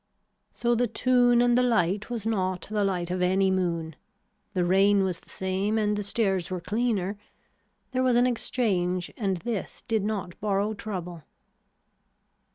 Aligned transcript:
So 0.51 0.73
the 0.73 0.87
tune 0.87 1.43
and 1.43 1.55
the 1.55 1.61
light 1.61 2.09
was 2.09 2.25
not 2.25 2.61
the 2.71 2.83
light 2.83 3.11
of 3.11 3.21
any 3.21 3.51
moon. 3.51 3.95
The 4.55 4.65
rain 4.65 5.03
was 5.03 5.19
the 5.19 5.29
same 5.29 5.77
and 5.77 5.95
the 5.95 6.01
stairs 6.01 6.49
were 6.49 6.59
cleaner. 6.59 7.19
There 7.91 8.01
was 8.01 8.15
an 8.15 8.25
exchange 8.25 9.13
and 9.15 9.37
this 9.37 9.83
did 9.87 10.03
not 10.03 10.39
borrow 10.39 10.73
trouble. 10.73 11.21